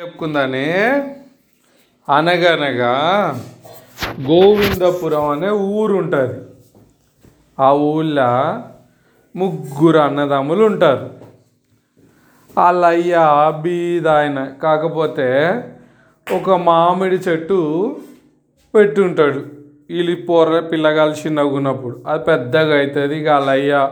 చెప్పుకుందానే. 0.00 0.62
అనగనగా 2.08 2.94
గోవిందపురం 4.20 5.28
అనే 5.28 5.50
ఊరు 5.50 5.94
ఉంటుంది 5.94 6.40
ఆ 7.60 7.72
ఊళ్ళో 7.72 8.62
ముగ్గురు 9.36 9.98
అన్నదమ్ములు 9.98 10.64
ఉంటారు. 10.64 11.10
వాళ్ళ 12.58 12.86
అయ్య 12.86 13.16
బీద 13.62 14.08
కాకపోతే 14.62 15.28
ఒక 16.34 16.50
మామిడి 16.50 17.16
చెట్టు 17.16 17.96
పెట్టుంటాడు. 18.74 19.46
వీళ్ళు 19.90 20.26
పొర్ర 20.26 20.60
పిల్లగాలు 20.60 21.12
చిన్నగా 21.12 21.46
ఉన్నప్పుడు 21.46 22.02
అది 22.06 22.24
పెద్దగా 22.24 22.78
అవుతుంది 22.78 23.20
ఇక 23.20 23.28
వాళ్ళయ్య 23.28 23.90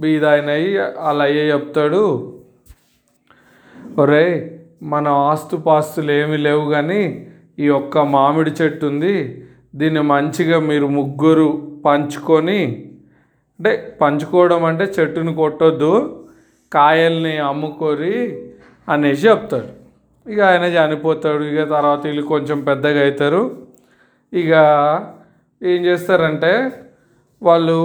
బీదాయన 0.00 0.46
బీద 0.46 0.50
అయ్యి 0.50 0.78
వాళ్ళయ్య 0.78 1.40
చెప్తాడు. 1.52 2.32
ఒరే 3.98 4.53
మన 4.92 5.06
ఆస్తుపాస్తులు 5.28 6.12
ఏమీ 6.12 6.36
లేవు 6.46 6.64
కానీ 6.70 7.02
ఈ 7.58 7.68
ఒక్క 7.78 7.98
మామిడి 8.14 8.52
చెట్టు 8.60 8.84
ఉంది. 8.86 9.14
దీన్ని 9.74 10.02
మంచిగా 10.12 10.58
మీరు 10.70 10.86
ముగ్గురు 10.98 11.48
పంచుకొని 11.86 12.60
అంటే 13.60 13.72
పంచుకోవడం 14.00 14.62
అంటే 14.64 14.84
చెట్టుని 14.96 15.32
కొట్టొద్దు 15.34 15.92
కాయల్ని 16.72 17.34
అమ్ముకొని 17.50 18.14
అనేసి 18.88 19.22
చెప్తాడు. 19.28 19.70
ఇక 20.26 20.40
ఆయన 20.50 20.66
చనిపోతాడు 20.76 21.42
ఇక 21.44 21.62
తర్వాత 21.74 22.00
వీళ్ళు 22.06 22.22
కొంచెం 22.32 22.58
పెద్దగా 22.68 23.00
అవుతారు. 23.02 23.42
ఇక 24.32 24.52
ఏం 25.62 25.80
చేస్తారంటే 25.86 26.52
వాళ్ళు 27.42 27.78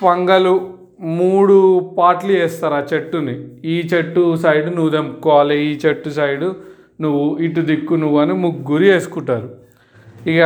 వంగలు 0.00 0.54
మూడు 0.98 1.56
పార్ట్లు 1.98 2.32
చేస్తారు 2.32 2.74
ఆ 2.74 2.84
చెట్టుని. 2.92 3.34
ఈ 3.64 3.88
చెట్టు 3.92 4.36
సైడ్ 4.36 4.76
నువ్వు 4.76 4.90
తెంపుకోవాలి 4.90 5.56
ఈ 5.68 5.78
చెట్టు 5.86 6.10
సైడు 6.10 6.54
నువ్వు 7.00 7.38
ఇటు 7.38 7.60
దిక్కు 7.60 7.94
నువ్వు 7.94 8.18
అని 8.18 8.32
ముగ్గురు 8.32 8.84
వేసుకుంటారు 8.84 9.48
ఇక 10.28 10.42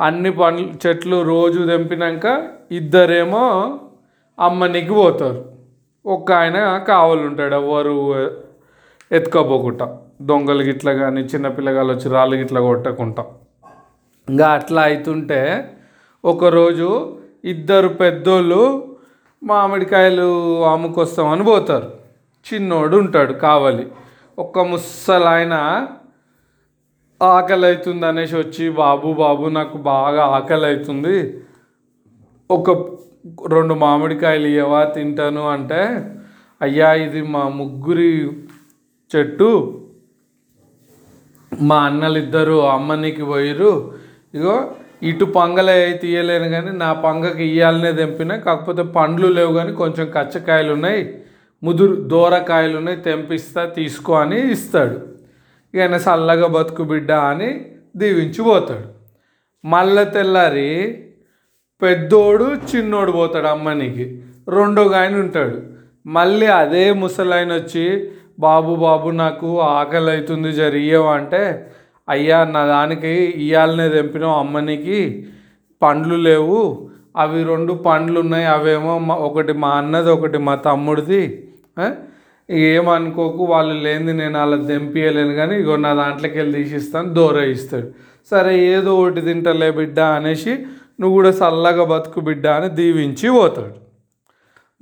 అన్ని 0.00 0.30
పండ్లు 0.30 0.66
చెట్లు 0.86 1.22
రోజు 1.22 1.60
తెంపినాక 1.66 2.26
ఇద్దరేమో 2.70 3.44
అమ్మనికి 4.38 4.92
పోతారు. 4.92 5.44
ఒక్క 6.04 6.32
ఆయన 6.32 6.58
కావాలంటాడు 6.88 7.54
ఎవరు 7.54 7.94
ఎత్తుకోపోకుండా 9.10 9.86
దొంగలు 10.22 10.62
గిట్ల 10.62 10.92
కానీ 10.92 11.20
చిన్నపిల్లగాలు 11.20 11.92
వచ్చి 11.92 12.08
రాళ్ళు 12.10 12.36
గిట్ల 12.36 12.58
కొట్టకుండా 12.60 13.24
ఇంకా 14.28 14.46
అట్లా 14.48 14.82
అవుతుంటే 14.82 15.40
ఒకరోజు 16.24 16.88
ఇద్దరు 17.44 17.88
పెద్దోళ్ళు 17.88 18.62
మామిడికాయలు 19.42 20.28
అమ్ముకొస్తామని 20.72 21.44
పోతారు. 21.44 21.88
చిన్నోడు 22.46 22.96
ఉంటాడు 22.96 23.32
కావాలి. 23.32 23.84
ఒక్క 24.38 24.58
ముసలాయన 24.58 25.54
ఆకలి 27.20 27.66
అవుతుంది 27.66 28.06
అనేసి 28.06 28.36
వచ్చి 28.36 28.70
బాబు 28.70 29.12
బాబు 29.12 29.44
నాకు 29.48 29.76
బాగా 29.92 30.22
ఆకలి 30.36 30.66
అవుతుంది 30.66 31.16
ఒక 32.50 32.70
రెండు 33.52 33.74
మామిడికాయలు 33.74 34.46
ఇవ్వవా 34.46 34.84
తింటాను 34.84 35.48
అంటే 35.48 35.80
అయ్యా 36.60 36.94
ఇది 36.94 37.22
మా 37.22 37.48
ముగ్గురి 37.60 38.10
చెట్టు. 39.14 39.50
మా 41.52 41.78
అన్నలు 41.78 42.18
ఇద్దరు 42.18 42.56
అమ్మనికి 42.66 43.22
పోయిరు 43.22 43.72
ఇగో 44.34 44.56
ఇటు 45.02 45.24
పంగలే 45.24 45.92
తీయలేను 45.92 46.48
కానీ 46.48 46.70
నా 46.70 46.92
పంగకి 46.92 47.44
ఇయ్యాలనే 47.44 47.92
తెంపిన 47.92 48.36
కాకపోతే 48.36 48.82
పండ్లు 48.82 49.28
లేవు 49.28 49.52
కానీ 49.52 49.72
కొంచెం 49.72 50.10
కచ్చకాయలు 50.16 50.72
ఉన్నాయి 50.72 51.22
ముదురు 51.62 51.94
దూరకాయలు 51.94 52.76
ఉన్నాయి 52.78 52.96
తెంపిస్తా 52.96 53.64
తీసుకో 53.64 54.12
అని 54.14 54.50
ఇస్తాడు. 54.50 54.98
ఇక 55.74 55.82
చల్లగా 56.06 56.46
బతుకు 56.46 56.82
బిడ్డ 56.84 57.12
అని 57.12 57.50
దీవించి 57.96 58.42
పోతాడు. 58.42 58.88
మళ్ళా 59.64 60.04
తెల్లారి 60.04 60.70
పెద్దోడు 61.82 62.44
చిన్నోడు 62.44 63.12
పోతాడు 63.12 63.46
అమ్మనికి. 63.46 64.20
రెండో 64.48 64.92
ఆయన 64.92 65.14
ఉంటాడు. 65.16 65.58
మళ్ళీ 66.06 66.46
అదే 66.46 66.92
ముసలాయన 66.92 67.52
వచ్చి 67.52 68.12
బాబు 68.38 68.74
బాబు 68.74 69.10
నాకు 69.10 69.60
ఆకలి 69.60 70.10
అవుతుంది 70.10 70.52
జరిగేవా 70.52 71.14
అంటే 71.14 71.42
అయ్యా 72.08 72.44
నా 72.44 72.66
దానికి 72.66 73.08
ఇయ్యాలనే 73.08 73.88
తెంపినాం 73.88 74.30
అమ్మనికి 74.30 75.26
పండ్లు 75.82 76.14
లేవు. 76.14 76.88
అవి 77.16 77.44
రెండు 77.44 77.72
పండ్లు 77.72 78.20
ఉన్నాయి 78.20 78.44
అవేమో 78.44 78.98
మా- 78.98 79.16
ఒకటి 79.16 79.52
మా 79.52 79.68
అన్నది 79.68 80.10
ఒకటి 80.10 80.38
మా 80.38 80.54
తమ్ముడిది. 80.54 81.48
ఏమనుకోకు 82.50 83.44
వాళ్ళు 83.44 83.74
లేనిది 83.74 84.12
నేను 84.12 84.38
అలా 84.38 84.56
తెంపియలేను 84.56 85.32
కానీ 85.32 85.56
ఇగో 85.56 85.76
నా 85.76 85.94
దాంట్లోకి 85.94 86.38
వెళ్ళి 86.38 86.64
తీసిస్తాను 86.64 87.14
దూర 87.14 87.38
ఇస్తాడు. 87.42 87.88
సరే 88.30 88.58
ఏదో 88.58 88.96
ఒకటి 88.96 89.20
తింటలే 89.20 89.70
బిడ్డ 89.70 90.00
అనేసి 90.00 90.54
నువ్వు 91.00 91.12
కూడా 91.12 91.28
చల్లగా 91.28 91.84
బతుకు 91.84 92.20
బిడ్డ 92.20 92.46
అని 92.46 92.68
దీవించి 92.68 93.30
పోతాడు. 93.30 93.74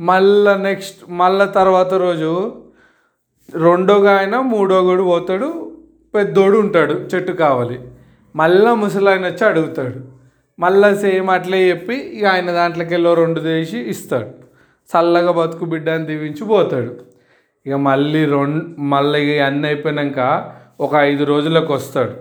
మళ్ళా 0.02 0.56
నెక్స్ట్ 0.56 1.10
మళ్ళా 1.10 1.44
తర్వాత 1.44 1.94
రోజు 1.94 2.52
రెండోగా 3.54 4.18
ఆయన 4.18 4.36
మూడో 4.36 4.56
మూడోగడు 4.56 5.02
పోతాడు 5.02 5.73
పెద్దోడు 6.14 6.56
ఉంటాడు 6.58 6.94
చెట్టు 7.10 7.32
కావాలి. 7.32 7.78
మళ్ళా 8.36 8.74
ముసలాయన 8.74 9.26
వచ్చి 9.26 9.44
అడుగుతాడు. 9.48 9.98
మళ్ళా 10.58 10.94
సేమ్ 10.94 11.30
అట్లే 11.30 11.68
చెప్పి 11.68 11.94
ఇక 11.94 12.24
ఆయన 12.24 12.50
దాంట్లోకి 12.52 12.96
రెండు 12.96 13.40
తీసి 13.40 13.78
ఇస్తాడు. 13.78 14.30
చల్లగా 14.90 15.32
బతుకు 15.32 15.64
బిడ్డ 15.64 15.88
అని 15.88 16.06
దీవించి 16.06 16.44
పోతాడు. 16.44 16.92
ఇక 17.66 17.74
మళ్ళీ 17.74 18.24
రెండు 18.24 18.60
మళ్ళీ 18.78 19.18
ఇక 19.24 19.42
అన్నీ 19.42 19.68
అయిపోయినాక 19.68 20.20
ఒక 20.80 20.94
ఐదు 20.94 21.24
రోజులకు 21.24 21.72
వస్తాడు. 21.72 22.14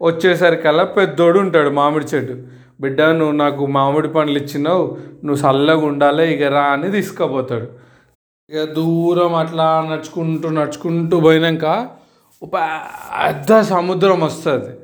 వచ్చేసరికల్లా 0.00 0.84
పెద్దోడు 0.84 1.38
ఉంటాడు 1.38 1.70
మామిడి 1.70 2.06
చెట్టు. 2.06 2.34
బిడ్డ 2.80 3.00
నువ్వు 3.02 3.36
నాకు 3.36 3.66
మామిడి 3.66 4.08
పండ్లు 4.08 4.38
ఇచ్చినావు 4.38 4.96
నువ్వు 5.24 5.48
చల్లగా 5.48 5.84
ఉండాలి 5.86 6.34
ఇక 6.34 6.42
రా 6.42 6.62
అని 6.62 6.90
తీసుకుపోతాడు. 6.90 7.68
ఇక 8.50 8.64
దూరం 8.72 9.34
అట్లా 9.34 9.86
నడుచుకుంటూ 9.90 10.48
నడుచుకుంటూ 10.48 11.20
పోయినాక 11.20 11.66
పెద్ద 12.44 13.60
సముద్రం 13.60 14.20
వస్తుంది. 14.20 14.76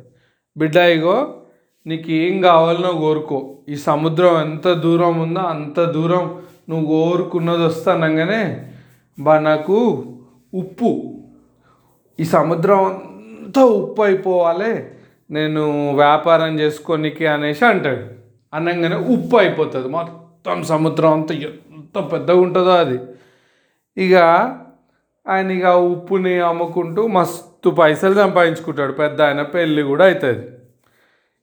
బిడ్డ 0.57 0.77
ఇగో 0.77 1.41
నీకు 1.87 2.11
ఏం 2.11 2.41
కావాలనో 2.41 2.93
కోరుకో. 2.93 3.59
ఈ 3.69 3.77
సముద్రం 3.77 4.41
ఎంత 4.41 4.69
దూరం 4.69 5.21
ఉందో 5.21 5.41
అంత 5.41 5.81
దూరం 5.81 6.43
నువ్వు 6.69 6.87
కోరుకున్నది 6.87 7.63
వస్తానంగానే 7.63 8.67
బా 9.19 9.39
నాకు 9.39 10.07
ఉప్పు. 10.55 11.15
ఈ 12.21 12.25
సముద్రం 12.25 12.85
అంతా 12.85 13.65
ఉప్పు 13.65 14.03
అయిపోవాలి 14.03 14.89
నేను 15.31 15.95
వ్యాపారం 15.95 16.61
చేసుకోనికి 16.61 17.27
అనేసి 17.27 17.65
అంటాడు. 17.65 18.05
అనగానే 18.55 18.97
ఉప్పు 18.97 19.37
అయిపోతుంది. 19.37 19.89
మొత్తం 19.89 20.65
సముద్రం 20.65 21.13
అంతా 21.13 21.35
ఎంత 21.35 22.13
పెద్దగా 22.13 22.41
ఉంటుందో 22.41 22.71
అది. 22.71 22.99
ఇక 23.97 24.15
ఆయన 25.27 25.51
ఇక 25.59 25.69
ఉప్పుని 25.93 26.33
అమ్ముకుంటూ 26.49 27.03
మస్తు 27.17 27.69
పైసలు 27.79 28.17
సంపాదించుకుంటాడు. 28.23 28.93
పెద్ద 29.03 29.19
ఆయన 29.29 29.43
పెళ్ళి 29.55 29.83
కూడా 29.91 30.05
అవుతుంది 30.11 30.43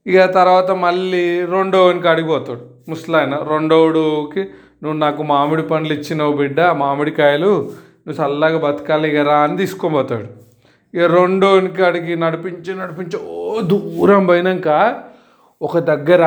ఇక 0.05 0.25
తర్వాత 0.37 0.69
మళ్ళీ 0.85 1.25
రెండోనికి 1.53 2.07
అడిగిపోతాడు 2.11 2.63
ముసలాయన 2.89 3.35
రెండోడుకి 3.53 4.41
నువ్వు 4.83 4.97
నాకు 4.99 5.21
మామిడి 5.31 5.63
పండ్లు 5.71 5.93
ఇచ్చినావు 5.97 6.33
బిడ్డ 6.39 6.59
మామిడికాయలు 6.83 7.51
నువ్వు 8.03 8.17
చల్లగా 8.19 8.59
బతకాలి 8.65 9.07
ఇక 9.11 9.23
రా 9.27 9.35
అని 9.45 9.55
తీసుకొని 9.61 9.93
పోతాడు. 9.97 10.27
ఇక 10.93 11.03
రెండోనికి 11.17 11.81
అడిగి 11.89 12.13
నడిపించి 12.23 12.71
నడిపించి 12.81 13.17
ఓ 13.35 13.61
దూరం 13.71 14.23
పోయినాక 14.29 14.69
ఒక 15.61 15.77
దగ్గర 15.91 16.23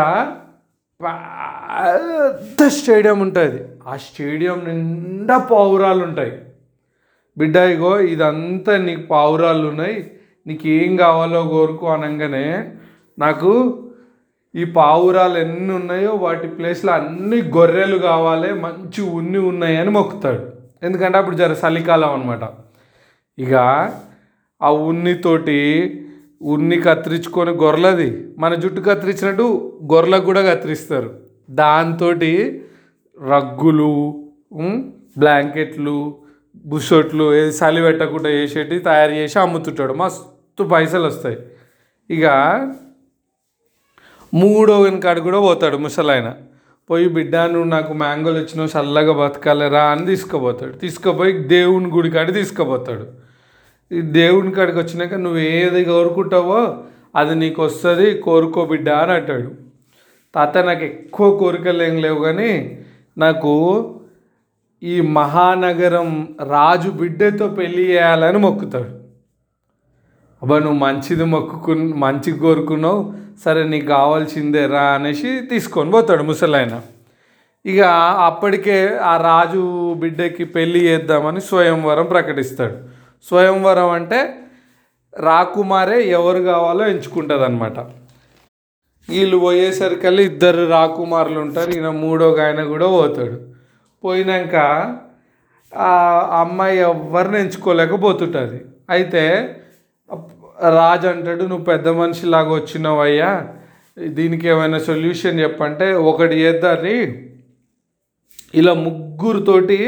పెద్ద 1.00 2.68
స్టేడియం 2.78 3.18
ఉంటుంది. 3.26 3.60
ఆ 3.90 3.96
స్టేడియం 4.06 4.58
నిండా 4.68 5.38
పావురాలు 5.50 6.02
ఉంటాయి. 6.08 6.32
బిడ్డ 7.38 7.56
ఇగో 7.56 7.92
ఇదంతా 8.14 8.72
నీకు 8.76 9.02
పావురాలు 9.02 9.64
ఉన్నాయి. 9.68 10.10
నీకు 10.46 10.66
ఏం 10.68 10.96
కావాలో 10.96 11.40
కోరుకో 11.48 11.86
అనగానే 11.86 12.46
నాకు 13.18 13.50
ఈ 14.54 14.64
పావురాలు 14.64 15.36
ఎన్ని 15.38 15.72
ఉన్నాయో 15.74 16.12
వాటి 16.14 16.48
ప్లేస్లో 16.48 16.92
అన్ని 16.92 17.38
గొర్రెలు 17.56 17.96
కావాలి 17.98 18.50
మంచి 18.54 19.00
ఉన్ని 19.18 19.38
ఉన్నాయి 19.38 19.76
అని 19.76 19.90
మొక్కుతాడు. 19.90 20.42
ఎందుకంటే 20.82 21.18
అప్పుడు 21.18 21.36
జర 21.36 21.52
చలికాలం 21.62 22.12
అనమాట 22.12 22.44
ఇక 23.38 23.54
ఆ 24.62 24.70
ఉన్నితోటి 24.90 25.58
ఉన్ని 26.42 26.76
కత్తిరించుకొని 26.80 27.50
గొర్రెలది. 27.50 28.08
మన 28.38 28.54
జుట్టు 28.54 28.80
కత్తిరించినట్టు 28.80 29.46
గొర్రెలకు 29.92 30.24
కూడా 30.24 30.40
కత్తిరిస్తారు. 30.40 31.10
దాంతో 31.50 32.08
రగ్గులు 33.18 33.92
బ్లాంకెట్లు 35.18 35.98
బుషర్ట్లు 36.66 37.34
ఏది 37.34 37.56
చలి 37.56 37.82
పెట్టకుండా 37.82 38.28
వేసేటి 38.28 38.78
తయారు 38.78 39.12
చేసి 39.12 39.38
అమ్ముతుంటాడు. 39.38 39.92
మస్తు 39.92 40.64
పైసలు 40.64 41.06
వస్తాయి. 41.06 41.38
ఇక 42.10 42.26
మూడో 44.34 44.80
వెనకాడు 44.80 45.20
కూడా 45.20 45.40
పోతాడు 45.40 45.76
ముసలాయన. 45.76 46.34
పోయి 46.90 47.08
బిడ్డ 47.08 47.36
నువ్వు 47.36 47.64
నాకు 47.64 47.92
మ్యాంగోలు 47.92 48.38
వచ్చినావు 48.38 48.68
చల్లగా 48.68 49.12
బతకాలిరా 49.12 49.84
అని 49.84 50.06
తీసుకుపోతాడు. 50.06 50.72
తీసుకుపోయి 50.72 51.32
దేవుని 51.32 51.86
గుడి 51.86 52.10
కాడి 52.10 52.32
తీసుకుపోతాడు. 52.32 53.06
ఈ 53.92 54.00
దేవుని 54.00 54.52
కాడికి 54.52 54.78
వచ్చినాక 54.78 55.14
నువ్వు 55.14 55.38
ఏది 55.38 55.84
కోరుకుంటావో 55.84 56.84
అది 57.16 57.34
నీకు 57.34 57.62
వస్తుంది 57.62 58.18
కోరుకో 58.18 58.64
బిడ్డ 58.64 58.88
అని 58.88 59.12
అంటాడు. 59.12 59.50
తాత 60.34 60.58
నాకు 60.58 60.84
ఎక్కువ 60.84 61.36
కోరికలు 61.36 61.82
ఏం 61.82 61.96
లేవు 62.02 62.24
కానీ 62.24 62.84
నాకు 63.18 63.52
ఈ 64.92 65.00
మహానగరం 65.00 66.08
రాజు 66.40 66.90
బిడ్డతో 66.90 67.48
పెళ్ళి 67.48 67.84
చేయాలని 67.90 68.38
మొక్కుతాడు. 68.38 68.90
అబ్బా 70.42 70.56
నువ్వు 70.58 70.78
మంచిది 70.78 71.24
మొక్కుకు 71.24 71.74
మంచి 71.74 72.32
కోరుకున్నావు. 72.32 73.14
సరే 73.44 73.62
నీకు 73.68 73.86
కావాల్సిందే 73.86 74.66
రా 74.66 74.82
అనేసి 74.94 75.40
తీసుకొని 75.40 75.90
పోతాడు 75.90 76.22
ముసలాయన. 76.22 76.80
ఇక 77.66 77.80
అప్పటికే 78.28 78.76
ఆ 78.96 79.16
రాజు 79.16 79.94
బిడ్డకి 79.94 80.44
పెళ్ళి 80.44 80.80
చేద్దామని 80.88 81.40
స్వయంవరం 81.40 82.06
ప్రకటిస్తాడు. 82.06 82.76
స్వయంవరం 83.28 83.90
అంటే 83.90 84.20
రాకుమారే 85.18 85.98
ఎవరు 86.18 86.42
కావాలో 86.42 86.86
ఎంచుకుంటుంది 86.86 87.44
అనమాట 87.44 87.78
వీళ్ళు 89.08 89.36
పోయేసరికల్లా 89.36 90.22
ఇద్దరు 90.22 90.62
రాకుమారులు 90.66 91.40
ఉంటారు. 91.40 91.70
ఈయన 91.70 91.88
మూడో 91.88 92.28
ఆయన 92.36 92.64
కూడా 92.64 92.86
పోతాడు. 92.86 93.53
పోయినాక 94.04 94.56
ఆ 95.72 95.90
అమ్మాయి 96.40 96.78
ఎవరిని 96.88 97.38
ఎంచుకోలేకపోతుంటుంది. 97.40 98.58
అయితే 98.90 99.22
రాజు 100.78 101.06
అంటాడు 101.12 101.44
నువ్వు 101.50 101.64
పెద్ద 101.64 101.88
మనిషిలాగా 102.00 102.50
వచ్చినావయ్యా. 102.58 103.30
దీనికి 104.18 104.46
ఏమైనా 104.48 104.78
సొల్యూషన్ 104.88 105.40
చెప్పంటే 105.40 105.86
ఒకటి 106.10 106.36
చేద్దాన్ని 106.42 106.98
ఇలా 108.60 108.72
ముగ్గురుతోటి 108.86 109.78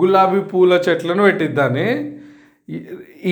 గులాబీ 0.00 0.40
పూల 0.50 0.80
చెట్లను 0.86 1.22
పెట్టిద్దాన్ని. 1.22 1.88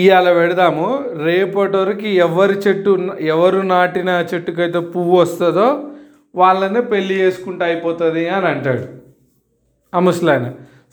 ఇవాళ 0.00 0.28
పెడదాము. 0.38 0.86
రేపటి 1.26 1.76
వరకు 1.76 2.08
ఎవరి 2.26 2.56
చెట్టు 2.64 2.92
ఎవరు 3.34 3.58
నాటిన 3.72 4.10
చెట్టుకైతే 4.30 4.80
పువ్వు 4.94 5.16
వస్తుందో 5.20 5.68
వాళ్ళనే 6.34 6.80
పెళ్ళి 6.92 7.14
చేసుకుంటే 7.22 7.64
అయిపోతుంది 7.64 8.22
అని 8.36 8.46
అంటాడు. 8.46 8.86
ఆ 9.96 10.00
ముసలాయన. 10.06 10.46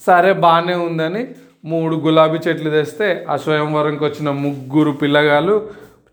సరే 0.07 0.31
బాగానే 0.45 0.75
ఉందని 0.87 1.23
మూడు 1.71 1.95
గులాబీ 2.05 2.39
చెట్లు 2.45 2.69
తెస్తే 2.75 3.09
ఆ 3.31 3.35
స్వయంవరంకి 3.43 4.03
వచ్చిన 4.07 4.29
ముగ్గురు 4.45 4.91
పిల్లగాళ్ళు 5.01 5.55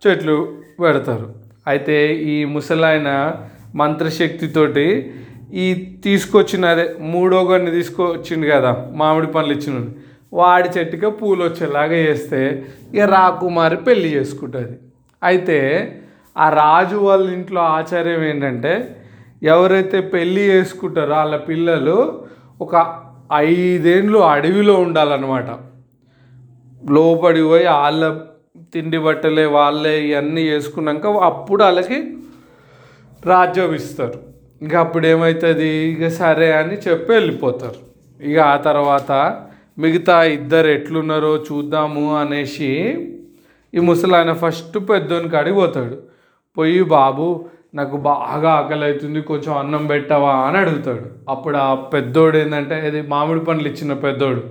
చెట్లు 0.03 0.37
పెడతారు. 0.83 1.27
అయితే 1.71 1.97
ఈ 2.35 2.37
ముసలాయన 2.55 3.11
మంత్రశక్తితోటి 3.81 4.87
ఈ 5.65 5.67
తీసుకొచ్చిన 6.05 6.65
అదే 6.75 6.85
మూడో 7.13 7.39
గన్ని 7.49 7.71
తీసుకొచ్చిండు 7.77 8.47
కదా 8.53 8.71
మామిడి 9.01 9.29
పండ్లు 9.35 9.53
ఇచ్చిన 9.57 9.79
వాడి 10.39 10.69
చెట్టుకే 10.77 11.09
పూలు 11.21 11.43
వచ్చేలాగా 11.49 11.99
చేస్తే 12.07 12.41
ఇక 12.95 13.07
రాకుమారి 13.15 13.79
పెళ్ళి 13.87 14.09
చేసుకుంటుంది. 14.17 14.75
అయితే 15.23 15.59
ఆ 16.45 16.47
రాజు 16.63 16.97
వాళ్ళ 17.07 17.25
ఇంట్లో 17.39 17.61
ఆచార్యం 17.79 18.23
ఏంటంటే 18.31 18.73
ఎవరైతే 19.53 19.99
పెళ్ళి 20.15 20.43
చేసుకుంటారో 20.53 21.15
వాళ్ళ 21.17 21.37
పిల్లలు 21.51 21.99
ఒక 22.61 22.75
ఐదేండ్లు 23.33 24.19
అడవిలో 24.19 24.75
ఉండాలన్నమాట. 24.75 25.51
లోపడి 26.91 27.43
పోయి 27.43 27.67
వాళ్ళ 27.67 28.19
తిండి 28.75 28.99
బట్టలే 28.99 29.45
వాళ్ళే 29.47 29.95
ఇవన్నీ 30.09 30.43
చేసుకున్నాక 30.43 31.07
అప్పుడు 31.07 31.63
వాళ్ళకి 31.65 31.99
రాజ్యం 33.27 33.75
ఇస్తారు. 33.75 34.19
ఇక 34.65 34.75
అప్పుడు 34.77 35.07
ఏమవుతుంది 35.07 35.69
ఇక 35.69 36.09
సరే 36.09 36.53
అని 36.53 36.77
చెప్పి 36.89 37.13
వెళ్ళిపోతారు. 37.13 37.81
ఇక 38.25 38.39
ఆ 38.39 38.57
తర్వాత 38.57 39.13
మిగతా 39.79 40.23
ఇద్దరు 40.23 40.69
ఎట్లున్నారో 40.69 41.37
చూద్దాము 41.37 42.05
అనేసి 42.17 42.71
ఈ 43.75 43.81
ముసలాయన 43.81 44.33
ఫస్ట్ 44.33 44.79
పెద్దోని 44.91 45.29
కాడికి 45.29 45.57
పోతాడు. 45.57 45.97
పోయి 46.57 46.83
బాబు 46.83 47.27
నాకు 47.75 47.97
బాగా 47.97 48.51
ఆకలి 48.51 48.85
అవుతుంది 48.85 49.21
కొంచెం 49.21 49.59
అన్నం 49.59 49.87
పెట్టవా 49.87 50.33
అని 50.37 50.59
అడుగుతాడు. 50.59 51.05
అప్పుడు 51.29 51.57
ఆ 51.57 51.75
పెద్దోడు 51.75 52.37
ఏంటంటే 52.37 52.89
ఇది 52.89 53.03
మామిడి 53.03 53.41
పండ్లు 53.41 53.69
ఇచ్చిన 53.69 53.93
పెద్దోడు. 53.95 54.43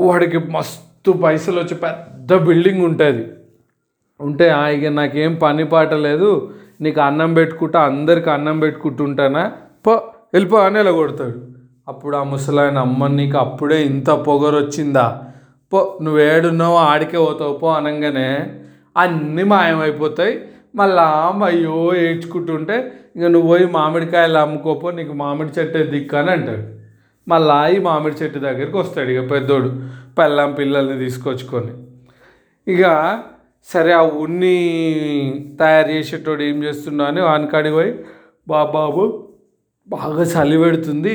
వాడికి 0.00 0.38
మస్తు 0.38 1.12
పైసలు 1.12 1.60
వచ్చి 1.60 1.74
పెద్ద 1.74 2.36
బిల్డింగ్ 2.36 2.84
ఉంటుంది. 2.84 3.24
ఉంటే 4.20 4.48
"ఆ, 4.50 4.68
ఇక 4.68 4.86
నాకేం 4.86 5.34
పని 5.34 5.64
పాట 5.64 5.94
లేదు 5.94 6.28
నీకు 6.80 7.00
అన్నం 7.00 7.34
పెట్టుకుంటా 7.34 7.80
అందరికి 7.80 8.30
అన్నం 8.30 8.60
పెట్టుకుంటుంటానా? 8.60 9.52
పో 9.86 9.92
వెళ్ళిపో 10.34 10.56
అని 10.56 10.80
ఇలా 10.80 10.90
కొడతాడు 10.92 11.38
అప్పుడు 11.88 12.16
ఆ 12.16 12.22
ముసలాయన 12.22 12.78
అమ్మ 12.78 13.06
నీకు 13.06 13.38
అప్పుడే 13.38 13.82
ఇంత 13.82 14.10
పొగరు 14.10 14.56
వచ్చిందా? 14.56 15.06
పో 15.72 15.98
నువ్వు 16.02 16.20
ఏడున్నావు 16.20 16.76
ఆడికే 16.76 17.18
పోతావు 17.18 17.54
పో 17.54 17.72
అనగానే 17.72 18.28
అన్నీ 18.96 19.42
మాయమైపోతాయి. 19.42 20.34
మళ్ళా 20.74 21.06
అయ్యో 21.46 21.94
ఏడ్చుకుంటుంటే 21.94 22.76
ఇక 23.16 23.24
నువ్వు 23.24 23.48
పోయి 23.48 23.66
మామిడికాయలు 23.66 24.38
అమ్ముకోపో 24.38 24.90
నీకు 24.90 25.12
మామిడి 25.12 25.52
చెట్టే 25.58 25.80
దిక్కు 25.84 26.16
అని 26.16 26.30
అంటాడు. 26.30 26.64
మళ్ళా 27.26 27.56
ఈ 27.68 27.78
మామిడి 27.78 28.16
చెట్టు 28.22 28.38
దగ్గరికి 28.38 28.76
వస్తాడు 28.76 29.10
ఇక 29.10 29.22
పెద్దోడు 29.30 29.70
పెళ్ళాం 30.18 30.50
పిల్లల్ని 30.52 30.96
తీసుకొచ్చుకొని. 30.98 31.72
ఇక 32.66 32.84
సరే 33.68 33.92
ఆ 33.92 34.02
ఉన్ని 34.24 34.56
తయారు 35.60 35.90
చేసేటోడు 35.90 36.42
ఏం 36.42 36.64
చేస్తున్నా 36.64 37.04
అని 37.04 37.20
వానికాడికి 37.20 37.74
పోయి 37.74 37.92
బాబాబు 38.48 39.02
బాగా 39.88 40.24
చలి 40.34 40.56
పెడుతుంది 40.58 41.14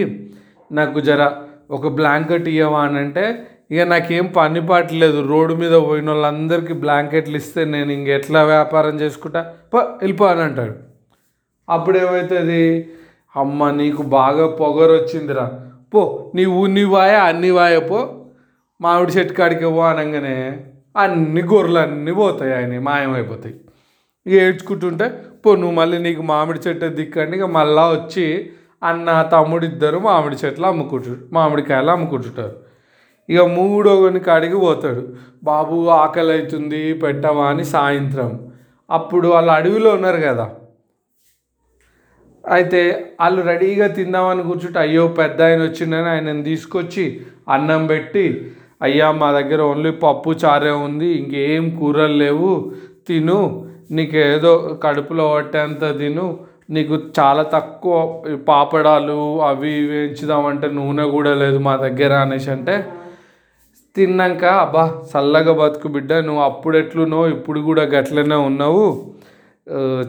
నాకు 0.72 1.00
జర 1.00 1.24
ఒక 1.72 1.88
బ్లాంకెట్ 1.88 2.48
ఇవ్వవా 2.48 2.82
అని 2.82 2.98
అంటే 2.98 3.26
ఇక 3.72 3.82
నాకేం 3.82 4.26
పని 4.38 4.62
పాటలేదు 4.68 5.22
రోడ్డు 5.22 5.54
మీద 5.54 5.76
పోయిన 5.88 6.10
వాళ్ళందరికీ 6.10 6.74
బ్లాంకెట్లు 6.74 7.38
ఇస్తే 7.38 7.66
నేను 7.66 7.92
ఇంక 7.92 8.08
ఎట్లా 8.08 8.44
వ్యాపారం 8.44 8.96
చేసుకుంటా? 9.02 9.42
పో 9.74 9.78
వెళ్ళిపో 10.02 10.26
అని 10.26 10.42
అంటాడు. 10.42 10.76
అప్పుడు 11.70 11.98
ఏమవుతుంది 11.98 12.62
అమ్మ 13.36 13.70
నీకు 13.72 14.02
బాగా 14.02 14.48
పొగరు 14.60 14.94
వచ్చిందిరా 14.94 15.46
పో 15.94 16.32
నీవు 16.36 16.66
నీ 16.66 16.84
వాయ 16.84 17.16
అన్ని 17.30 17.50
వాయ 17.52 17.80
పో. 17.80 18.00
మామిడి 18.82 19.12
చెట్టు 19.12 19.34
కాడికి 19.34 19.66
పో 19.66 19.82
అనగానే 19.90 20.38
అన్ని 21.04 21.42
గొర్రెలు 21.42 21.80
అన్నీ 21.80 22.12
పోతాయి 22.12 22.54
ఆయన 22.54 22.80
మాయమైపోతాయి. 22.80 23.56
ఇక 24.26 24.34
ఏడ్చుకుంటుంటే 24.46 25.06
పో 25.46 25.56
నువ్వు 25.56 25.76
మళ్ళీ 25.76 25.98
నీకు 25.98 26.22
మామిడి 26.22 26.60
చెట్టు 26.68 26.86
దిక్కండి. 26.86 27.36
ఇక 27.38 27.44
మళ్ళా 27.44 27.84
వచ్చి 27.90 28.26
అన్న 28.84 29.22
తమ్ముడు 29.34 29.66
ఇద్దరు 29.66 30.00
మామిడి 30.00 30.38
చెట్లు 30.46 30.68
అమ్ముకుంటు 30.68 31.18
మామిడికాయలు 31.34 31.92
అమ్ముకుంటుంటారు. 31.92 32.56
ఇక 33.30 33.42
మూడోని 33.42 34.20
కాడికి 34.20 34.56
పోతాడు. 34.56 35.04
బాబు 35.44 35.88
ఆకలి 35.90 36.34
అవుతుంది 36.34 36.94
పెట్టవా? 36.94 37.46
అని 37.48 37.66
సాయంత్రం. 37.66 38.40
అప్పుడు 38.90 39.28
వాళ్ళు 39.28 39.52
అడవిలో 39.52 39.90
ఉన్నారు 39.94 40.22
కదా. 40.22 40.46
అయితే 42.44 42.82
వాళ్ళు 43.22 43.42
రెడీగా 43.42 43.88
తిందామని 43.88 44.44
కూర్చుంటే 44.44 44.80
అయ్యో 44.80 45.08
పెద్ద 45.08 45.42
ఆయన 45.42 45.62
వచ్చిండని 45.62 46.10
ఆయనను 46.10 46.44
తీసుకొచ్చి 46.44 47.06
అన్నం 47.50 47.88
పెట్టి 47.88 48.26
అయ్యా 48.82 49.12
మా 49.12 49.32
దగ్గర 49.32 49.62
ఓన్లీ 49.62 49.92
పప్పు 49.92 50.32
చారే 50.46 50.72
ఉంది 50.72 51.08
ఇంకేం 51.14 51.70
కూరలు 51.70 52.14
లేవు 52.14 52.74
తిను 53.08 53.40
నీకు 53.92 54.18
ఏదో 54.18 54.78
కడుపులో 54.84 55.26
పట్టేంత 55.34 55.98
తిను 55.98 56.40
నీకు 56.70 56.96
చాలా 57.20 57.44
తక్కువ 57.44 57.94
పాపడాలు 58.48 59.42
అవి 59.42 59.70
ఇవి 59.78 59.88
వేయించుదామంటే 59.88 60.68
నూనె 60.68 61.04
కూడా 61.04 61.34
లేదు 61.34 61.58
మా 61.58 61.76
దగ్గర 61.76 62.14
అనేసి 62.14 62.50
అంటే 62.52 62.76
తిన్నాక 63.98 64.46
అబ్బా 64.64 64.84
చల్లగా 65.12 65.54
బతుకు 65.60 65.88
బిడ్డ 65.96 66.14
నువ్వు 66.28 66.42
అప్పుడు 66.50 66.76
ఎట్లున్నావు 66.78 67.28
ఇప్పుడు 67.36 67.60
కూడా 67.70 67.84
గట్లనే 67.96 68.38
ఉన్నావు. 68.50 68.86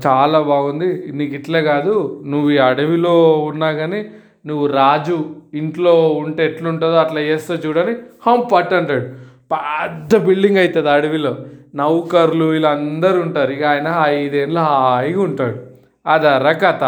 చాలా 0.07 0.38
బాగుంది. 0.50 0.88
నీకు 1.18 1.35
ఇట్లే 1.38 1.61
కాదు. 1.71 1.95
నువ్వు 2.33 2.49
ఈ 2.57 2.59
అడవిలో 2.68 3.14
ఉన్నా 3.50 3.68
కానీ 3.80 4.00
నువ్వు 4.49 4.66
రాజు 4.80 5.16
ఇంట్లో 5.61 5.95
ఉంటే 6.23 6.42
ఎట్లుంటుందో 6.50 6.99
అట్లా 7.04 7.21
చేస్తా 7.28 7.54
చూడని 7.64 7.95
హం 8.26 8.40
పట్ 8.52 8.75
అంటాడు. 8.78 9.07
పెద్ద 9.52 10.16
బిల్డింగ్ 10.26 10.61
అవుతుంది 10.62 10.90
అడవిలో. 10.97 11.33
నౌకర్లు 11.80 12.47
ఇలా 12.59 12.71
అందరు 12.78 13.18
ఉంటారు. 13.26 13.50
ఇక 13.57 13.64
ఆయన 13.73 13.88
ఐదేళ్ళు 14.14 14.61
హాయిగా 14.71 15.21
ఉంటాడు. 15.28 15.59
అదర 16.07 16.52
కథ 16.62 16.85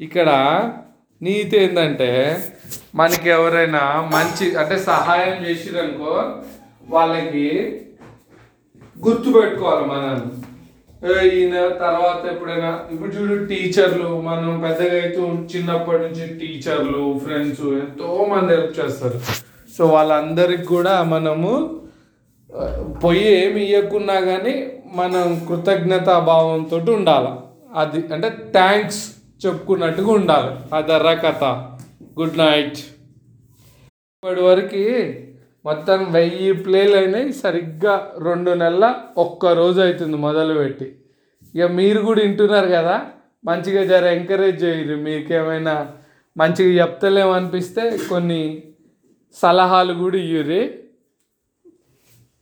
ఇక్కడ 0.00 0.28
నీతి 1.20 1.56
ఏంటంటే 1.62 2.10
మనకి 2.94 3.30
ఎవరైనా 3.30 3.82
మంచి 4.14 4.58
అంటే 4.58 4.78
సహాయం 4.78 5.46
చేసిరనుకో 5.46 6.14
వాళ్ళకి 6.88 7.48
గుర్తు 9.04 9.28
పెట్టుకోవాలి 9.30 9.84
మనం. 9.86 10.32
ఈయన 11.32 11.68
తర్వాత 11.68 12.32
ఎప్పుడైనా 12.32 12.70
ఇప్పుడు 12.92 13.10
చూడు 13.10 13.44
టీచర్లు 13.44 14.20
మనం 14.20 14.60
పెద్దగా 14.60 14.96
అయితే 15.02 15.20
చిన్నప్పటి 15.52 16.02
నుంచి 16.02 16.26
టీచర్లు 16.40 17.20
ఫ్రెండ్స్ 17.24 17.60
ఎంతో 17.60 18.26
మంది 18.30 18.54
హెల్ప్ 18.54 18.80
చేస్తారు. 18.80 19.20
సో 19.76 19.86
వాళ్ళందరికి 19.86 20.64
కూడా 20.64 21.02
మనము 21.02 21.80
పొయ్యి 23.04 23.46
ఏమి 23.46 23.62
ఇవ్వకున్నా 23.64 24.20
కానీ 24.20 24.66
మనం 24.94 25.46
కృతజ్ఞతా 25.48 26.18
భావంతో 26.18 26.78
ఉండాలి. 26.92 27.32
అది 27.74 28.14
అంటే 28.14 28.30
థ్యాంక్స్ 28.30 29.02
చెప్పుకున్నట్టుగా 29.46 30.12
ఉండాలి. 30.12 30.76
అదర్రా 30.76 31.14
కథ. 31.14 31.69
గుడ్ 32.18 32.38
నైట్ 32.40 32.78
ఇప్పటి 34.14 34.42
వరకు 34.46 34.80
మొత్తం 35.68 35.98
వెయ్యి 36.14 36.48
ప్లేలు 36.64 36.94
అయినాయి. 37.00 37.28
సరిగ్గా 37.42 37.94
రెండు 38.26 38.52
నెలల 38.62 38.86
ఒక్క 39.24 39.52
రోజు 39.60 39.80
అవుతుంది 39.84 40.16
మొదలుపెట్టి 40.26 40.88
ఇక 41.54 41.68
మీరు 41.78 42.00
కూడా 42.08 42.20
వింటున్నారు 42.24 42.68
కదా 42.76 42.96
మంచిగా 43.48 43.82
జర 43.90 44.04
ఎంకరేజ్ 44.18 44.58
చేయరు. 44.64 44.96
మీకేమైనా 45.06 45.74
మంచిగా 46.36 46.72
చెప్తలేమనిపిస్తే 46.80 47.84
కొన్ని 48.10 48.42
సలహాలు 49.36 49.94
కూడా 50.02 50.18
ఇయ్యుర్రి 50.24 50.62